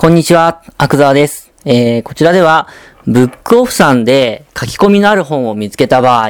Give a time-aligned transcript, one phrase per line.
[0.00, 1.52] こんにちは、アクザワです。
[1.64, 2.68] えー、こちらでは、
[3.04, 6.28] ブックオフさんで書き込みのある本を見つけた場合、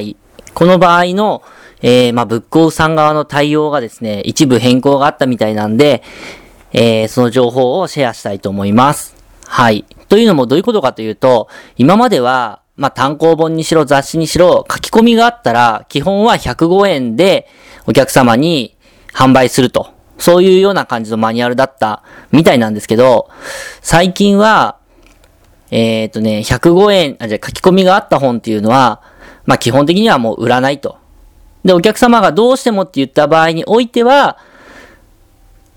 [0.55, 1.43] この場合の、
[1.83, 6.03] えー、まあ、ブックオフさん側の対応がですね、一部変更があったみたいなんで、
[6.73, 9.15] えー、その情報をシェアしたいと思います。
[9.47, 9.85] はい。
[10.09, 17.47] というのもどういうことかというと、今までは、まあ、単行本にしろ雑誌にしろ書き込みがあったら、基本は105円で
[17.87, 18.79] お客様に
[19.13, 19.98] 販売すると。
[20.19, 23.31] そういうような感じのマニュアルだったみたいなんですけど、
[23.81, 24.77] 最近は、
[25.71, 29.03] えっ、とね、105円、あ、じゃ書き込みがあった本っていうのは、
[29.47, 30.99] まあ基本的にはもう売らないと。
[31.65, 34.39] で、お客様がどうしてもって言った場合においては、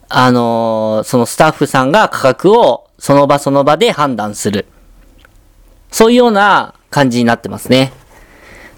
[0.10, 4.66] あのーそのスタッフさんが価格をその場その場で判断する。
[5.92, 7.94] そういうような感じになってますね。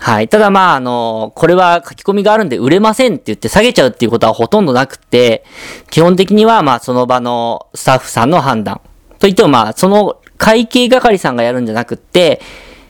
[0.04, 0.28] はい。
[0.28, 5.46] ただまあ、あの、これは書き込みがあるんで売れませんって言って下げちゃうっていうことはほとんどなくって、
[5.90, 8.82] 基本的にはまあ、その場のスタッフさんの判断。
[9.20, 12.42] といってもまあ、その会計係さんがやるんじゃなくって、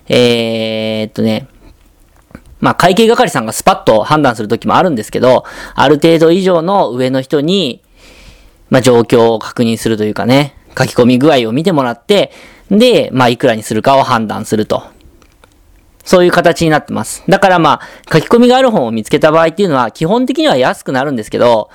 [0.08, 1.48] えー、っとね、
[2.60, 5.44] まあ、会計係さんがスパッと判断するときもあるんですけど、
[5.76, 7.84] ある程度以上の上の人に、
[8.72, 12.32] まあ、状況を確認するというかね、書き込み具合を見てもらって、
[12.72, 14.93] で、まあ、いくらにするかを判断すると。
[16.04, 17.24] そういう形になってます。
[17.28, 21.70] だからまあ、書き込みがある本を見つけた場合っていうのは、基本的には安くなるんですけど、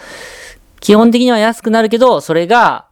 [0.80, 2.86] 基本的には安くなるけど、それが、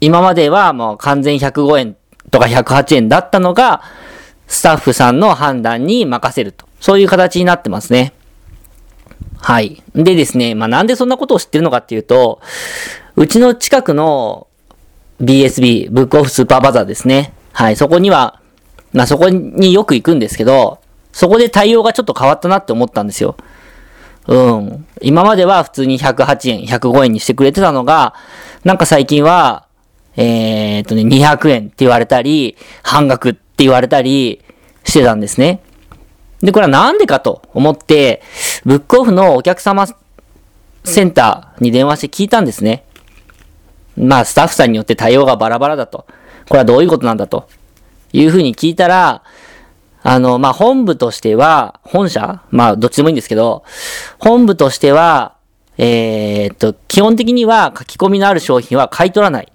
[0.00, 1.96] 今まではもう完全105円
[2.30, 3.82] とか108円だったのが、
[4.46, 6.66] スタッフさんの判断に任せると。
[6.80, 8.14] そういう形になってますね。
[9.38, 9.82] はい。
[9.94, 12.40] でですね、まあなんでそんなことを知ってるのかっていうと、
[13.16, 14.46] うちの近くの
[15.20, 17.32] BSB、ブックオフスーパーバザーですね。
[17.52, 17.76] はい。
[17.76, 18.39] そこには、
[18.92, 20.78] まあそこによく行くんですけど、
[21.12, 23.36] そこで対応がちょっと変わったなって思ったんですよ。
[24.26, 24.86] うん。
[25.00, 28.14] 今までは普通に108円、105円にしてくれてたのが、
[28.64, 29.66] なんか最近は、
[30.16, 34.44] えーっとね、200円って言われたり、半額って言われたり
[34.84, 35.62] してたんですね。
[36.42, 38.22] で、これはなんでかと思って、
[38.64, 39.86] ブックオフのお客様
[40.84, 42.84] センターに電話して聞いたんですね。
[43.96, 46.06] まあ、スタッフさんによって対応がバラバラだと。
[46.48, 47.48] これはどういうことなんだと。
[48.12, 49.22] いうふうに聞いたら、
[50.02, 53.64] あの、まあ、本部としては、本社まあ、どっちでもいいんですけど、
[54.18, 55.36] 本部としては、
[55.76, 59.52] えーっと、基本的には書き込みのある商品は買い取らない。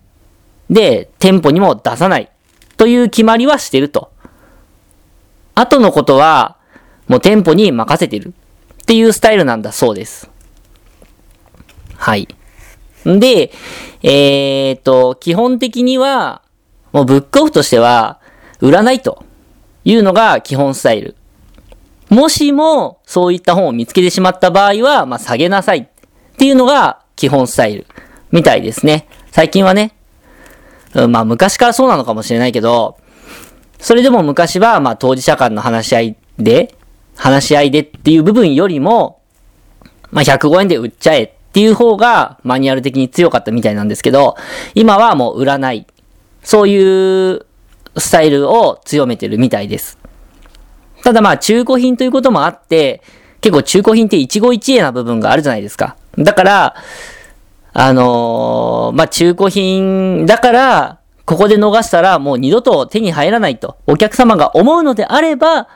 [0.70, 2.32] で、店舗にも出さない。
[2.78, 4.12] という決まりはしてると。
[5.56, 6.58] 後のことは、
[7.08, 8.34] もう店舗に任せてる。
[8.84, 10.30] っていうスタイルなんだそうです。
[11.96, 12.28] はい。
[13.06, 13.52] で、
[14.04, 16.42] えーっと、基本的には、
[16.92, 18.20] もうブックオフとしては、
[18.62, 19.24] 売らないと
[19.84, 21.16] いうのが基本スタイル。
[22.10, 25.88] もしも、そういった本を見つけてしまった場合は、まあ、下げなさいっ
[26.38, 27.88] ていうのが基本スタイル
[28.32, 29.08] みたいですね。
[29.32, 29.96] 最近はね。
[30.94, 32.98] うんまあ、昔からそうなのかもしれないけど、
[33.80, 36.76] それでも昔は、まあ、当事者間の話し合いで、
[37.16, 39.22] 話し合いでっていう部分よりも、
[40.12, 44.36] まあ、105円で売っちゃえっていう方が、マニュアル的に強かったみたいなんですけど、
[44.74, 45.86] 今はもう売らない。
[46.44, 47.46] そういう
[47.98, 49.98] スタイルを強めてるみたいです。
[51.04, 53.02] ただまあ中古品ということもあって、
[53.42, 55.96] 結構中古品って一期一会な部分があるじゃないですか。
[56.18, 56.76] だから、
[57.74, 65.68] あのーまあ中古品だから、ここで逃したらもう二度と手に入らないと、お客様が思うのであれば、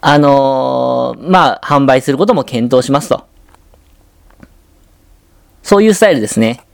[0.00, 3.26] あのーまあ販売することも検討しますと。
[5.62, 6.64] そういうスタイルですね。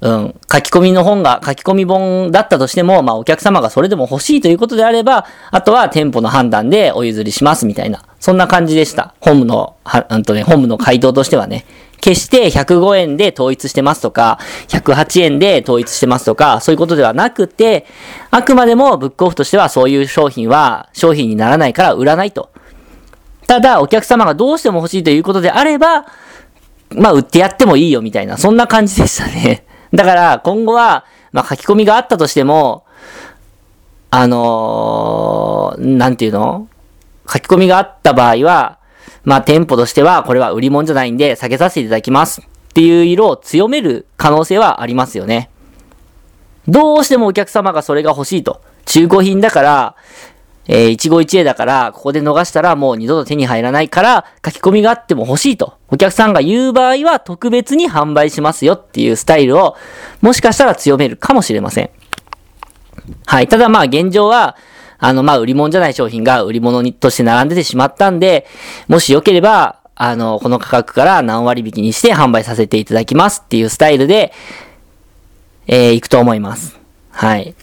[0.00, 0.34] うん。
[0.50, 8.02] 書き込みの本が、書き込み本だったとしても、まあお客様がそれでも欲しいということであれば、あとは店舗の判断でお譲りしますみたいな。
[8.18, 9.14] そんな感じでした。
[9.20, 11.66] 本部の、は、うんとね、本部の回答としてはね。
[12.00, 14.38] 決して105円で統一してますとか、
[14.68, 17.86] 108円で統一してますとか、そういうことではなくて、
[18.30, 22.50] あくまでもブックオフとしてはそういう商品は商品にならないから売らないと。
[23.46, 26.06] ただ、お客様がどうしても欲しいということであれば、
[26.94, 29.66] まあ、売ってやってもいいよみたいな、そんな感じでしたね。
[29.92, 32.84] だから、今後は、まあ、書き込みがあったとしても、
[34.10, 36.68] あのーなんていうの？
[37.32, 38.78] 書き込みがあった場合は、
[39.24, 42.40] まあ、店舗としては、これは売り物じゃないんで、下げさせていただきます。
[42.40, 45.50] っていう色を強める可能性はありますよね。
[46.68, 48.60] どうしてもお客様がそれが欲しいと。
[48.84, 49.96] 中古品だから、
[50.72, 55.74] えー一期一会だから、ここで逃したらもう二度と手に入らないから、書き込みがあっても欲しいと。
[55.88, 59.76] お客さんが言う場合は特別に販売しますよっていうスタイルを、
[60.20, 61.90] もしかしたら強めるかもしれません。
[63.26, 63.48] はい。
[63.48, 64.56] ただまあ現状は、
[64.98, 68.46] あのまあ売り物じゃない商品が売り物にとして並んでてしまったんで、
[68.86, 74.32] もしよければ、あの、この価格から何割引きにして販売させていただきますっていうスタイルで、
[75.66, 76.78] えー、行くと思います。
[77.10, 77.56] はい。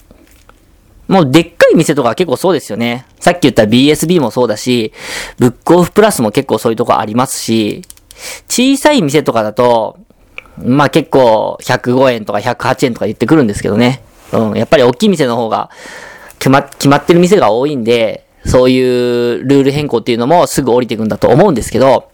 [1.08, 3.06] もうでっかい店とか結構そうですよね。
[3.20, 4.94] さっき言った BSB もそうだし、
[5.38, 7.82] ブックオフプラスも結構そういうとこありますし、
[8.50, 9.98] 小さい店とかだと、
[10.64, 14.02] まあ結構105円とか108円とか言ってくるんですけどね。
[14.34, 15.70] うん、やっぱり大きい店の方が
[16.40, 22.10] 決ま、決まってる店が多いんで、そういうルール変更っていうのもすぐ降りていくんだと思うんですけど、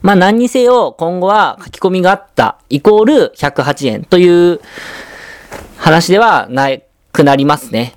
[0.00, 4.60] まあ何にせよ今後は書き込みがあったイコール108円という
[5.76, 6.83] 話ではない
[7.14, 7.94] くなりますね。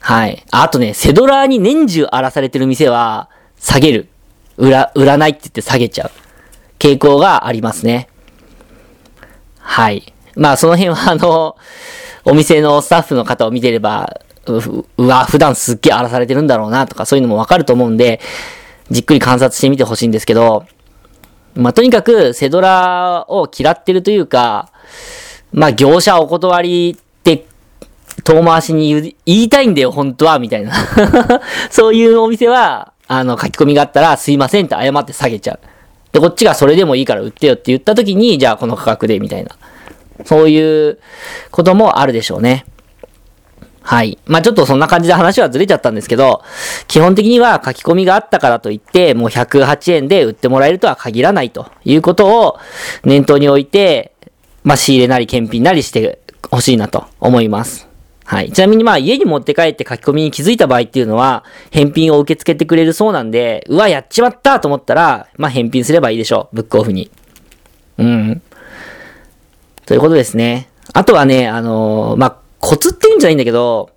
[0.00, 0.44] はい。
[0.50, 4.08] あとね、セドラーに年中荒らされてる店は下げる。
[4.58, 6.10] 売ら、売らないって言って下げちゃう。
[6.78, 8.08] 傾向がありますね。
[9.58, 10.12] はい。
[10.34, 11.56] まあその辺はあの、
[12.24, 18.20] お店のスタッフの方を見てれば、う、うわ、普段すっげえ荒らされてるんだろうなとかそういうのもわかると思うんで、
[18.90, 20.66] じっくり観察してみてほしいんですけど、
[21.54, 24.70] まあ、とにかく、セドラを嫌ってるというか、
[25.52, 26.98] まあ、業者お断り、
[28.28, 30.72] 遠回しに言いたいんだよ、本当は、みたいな
[31.70, 35.60] そういうお店は、あの、書き込みがあったら、すいませんって謝って下げちゃう。
[36.12, 39.52] で、こっちがそれでもいいから売ってよって言った時に、じゃあこの価格で、みたいな。
[40.24, 40.98] そういう
[41.50, 42.66] こともあるでしょうね。
[43.82, 44.18] はい。
[44.26, 46.42] まあちょっとそんな感じで話はずれちゃったんですけど、
[46.88, 52.58] 基本的には書き込みがあったからといって、もう108円で売ってもらえるとは限らないということを
[53.04, 54.12] 念頭に置いて、
[54.64, 56.18] まあ仕入れなり検品なりして
[56.50, 57.87] ほしいなと思います。
[58.28, 58.52] はい。
[58.52, 66.56] ちなみにまあ家に持って帰って書き込みに気づいた場合っていうのは、返品を受け付けてくれるそうなんで、うわ、やっちまったと思ったら、まあ返品すればいいでしょう。
[66.56, 67.10] ブックオフに。
[67.96, 68.42] うん。
[69.86, 70.68] ということですね。
[70.92, 73.88] あとはね、あのー、まあ、コツって言うんじゃないんだけど、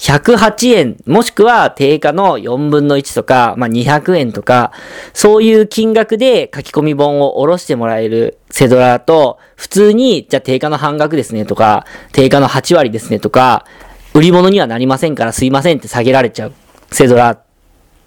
[0.00, 4.72] 108円、もしくは定価の4分の1とか、まあ、200円とか、
[5.12, 13.66] そういう金額で書き込み本を下ろしてもらえるセドラと、普通に、じゃあ定価の半額ですねとか、定価の8割ですねとか、
[14.14, 16.52] 売り物にはなりませんからすいませんって下げられちゃう
[16.90, 17.42] セドラっ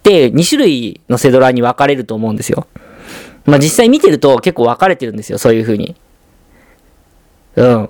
[0.02, 2.66] て、2種類のセドラに分かれると思うんですよ。
[3.46, 5.94] まあ、実際見てると結構分かれてるんですよ、そういう風に。
[7.54, 7.88] うん。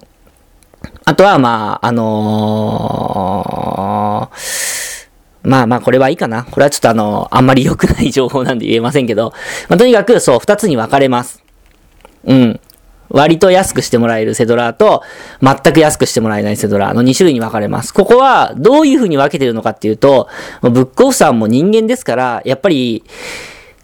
[1.06, 6.44] あとは、まあ、あのー、まあまあ、これはいいかな。
[6.44, 9.34] これはちょっとあの、あんまり良くない情報なんで言えませんけど、
[9.68, 11.42] まあ、とにかく、そう、二つに分かれます。
[12.24, 12.60] うん。
[13.10, 15.02] 割と安くしてもらえるセドラーと、
[15.42, 17.92] 全く安くしてもらえないセドラーの2種類に分かれます。
[17.92, 20.28] ここは、どういう風に分けてるのかっていうと、
[20.62, 23.04] ブックオフさんも人間ですから、やっぱり、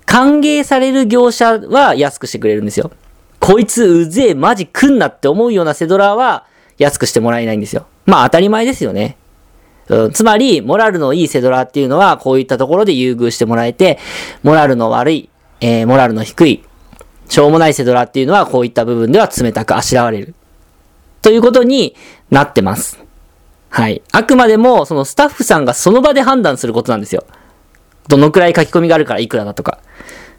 [0.07, 2.91] 歓迎される業者は安くしてくれるんですよ。
[3.39, 6.47] こいつうぜえ、マジ来んなって思うようなセドラーは、
[6.81, 7.87] 安くしてもらえないんですよ。
[8.07, 9.19] まあ当たり前ですよね。
[9.89, 13.99] うん、つまり、モラルのいいセドラっていうのは、こういったところで優遇してもらえて、
[14.43, 15.29] モラルの悪い、
[15.61, 16.65] えー、モラルの低い、
[17.29, 20.35] しょうもないセドラっていうのは、こういった部分では冷たくあしらわれる。
[21.21, 21.95] ということに
[22.31, 22.99] なってます。
[23.69, 24.01] はい。
[24.13, 27.27] あくまでも、そのスタッフさんがその場で判断することなんですよ。
[28.09, 29.81] どのくらい書き込みがあるからいくらだとか。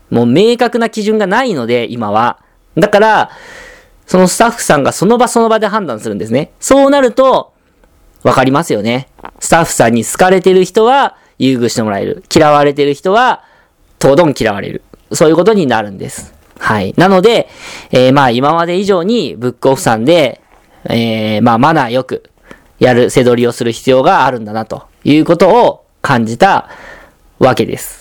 [0.09, 2.39] もう明確な基準がないので、今は。
[2.75, 3.29] だから、
[4.05, 6.51] そのスタッフさんがその場その場で判断するんですね。
[6.59, 7.53] そうなると、
[8.23, 9.07] わかりますよね。
[9.39, 12.23] スタッフさんに好かれてる人は優遇してもらえる。
[12.33, 13.43] 嫌われてる人は、
[13.99, 14.83] とどん嫌われる。
[15.11, 16.33] そういうことになるんです。
[16.59, 16.93] はい。
[16.97, 17.49] なので、
[17.91, 20.41] えー、まあ今まで以上にブックオフさんで、
[20.85, 22.29] えー、まあマナーよく
[22.79, 26.69] やる、背取りをする必要があるんだなということを感じた
[27.39, 28.00] わけです。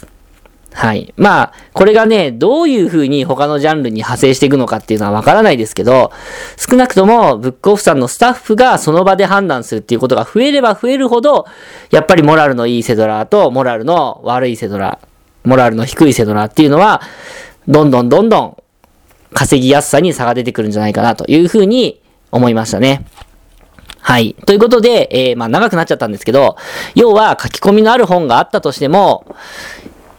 [0.72, 1.12] はい。
[1.16, 6.12] まあ、これがね、どういう風に他のジャンルに派生していくのかっていうのはわからないですけど、
[6.56, 11.46] 少なくとも、ブックオフさんのスタッフがその場で判断するっていうことが増えれば増えるほど、
[11.90, 17.02] やっぱりモラルのいいセドラーと、モラルの悪いセドラー、モラルの低いセドラーっていうのは、
[17.66, 18.56] どんどんどんどん
[19.34, 22.00] 稼ぎやすさに差が出てくるんじゃないかなという風に
[22.30, 23.04] 思いましたね。
[24.00, 24.34] はい。
[24.46, 26.56] ということで、えー、まあ長くなっちゃったんですけど、
[26.94, 29.26] 要は書き込みのある本があったとしても、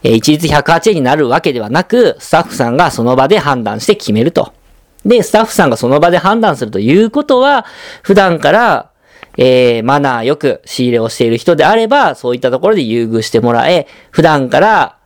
[0.04, 4.54] え一律108円になるわけではなく、スタッフさんがその場で判断して決めると。
[5.06, 7.66] で、スタッフさんがその場で判断するということは、
[8.02, 8.92] 普段から、
[9.38, 14.98] えー、マナーよく仕入れをしている人であれば、そういったところで優遇してもらえ、普段から、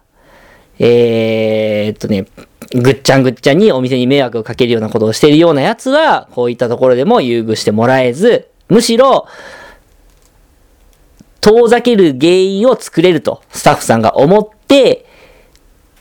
[0.80, 2.26] えー、っとね、
[2.74, 9.28] ぐっちゃんぐっちゃんにお店に迷惑をかけるようなことをしているようなやつは、こういったところでも優遇してもらえず、むしろ、
[11.40, 15.06] 遠ざける原因を作れると、スタッフさんが思って、で、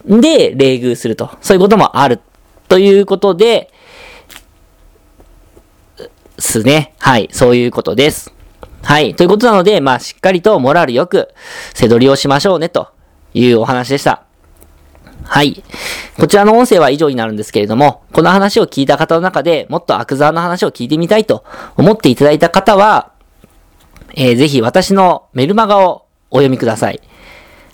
[0.06, 1.30] 冷遇すると。
[1.40, 2.20] そういうこともある。
[2.68, 3.70] ということで、
[6.38, 6.94] すね。
[6.98, 7.28] はい。
[7.32, 8.34] そういうことです。
[8.82, 9.14] はい。
[9.14, 11.28] ということなので、まあ、しっかりとモラルよく、
[11.74, 12.88] 背取りをしましょうね、と
[13.32, 14.24] いうお話でした。
[15.24, 15.62] はい。
[16.18, 21.44] こちらの音声は以上になるんですけれども、この話を聞いた方の中でもっとアクザーの話を聞いてみたいと
[21.76, 23.12] 思っていただいた方は、
[24.14, 27.00] えー、ぜひ私のメルマガをお読みください。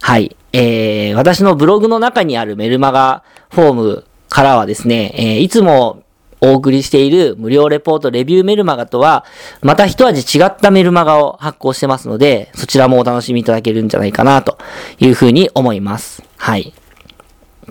[0.01, 0.37] はい。
[0.53, 6.03] えー、私のブログの中にあるメルマガフォームからはですね、えー、いつも
[6.41, 9.25] お送りしている無料レポートレビューメルマガとは、
[9.61, 14.59] また一味違ったメルマガを発行してますので、そちらもお楽しみいただけるんじゃないかなと
[14.99, 16.23] いうふうに思います。
[16.39, 16.73] はい。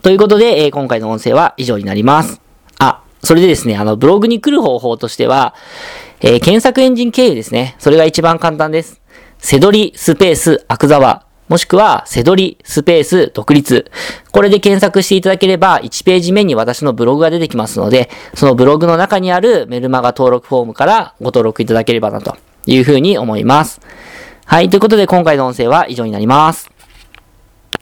[0.03, 2.41] ということで、えー、今回の音声は以上になります。
[2.77, 5.55] あ、それでですね、あの、ブログに来る方法としては、
[6.21, 7.75] えー、検索エンジン経由ですね。
[7.79, 9.01] それが一番簡単です。
[9.39, 13.89] セドリスペースアクザワもしくは、せどり、スペース、独立。
[14.31, 22.37] これで検索していただければ、1ページ目に私のブログが出てきますので、そのブログの中にあるメルマガ登録フォームからご登録いただければなと
[22.67, 23.81] いうふうに思います。
[24.45, 24.69] はい。
[24.69, 26.69] ということで、今回の音声は以上になります。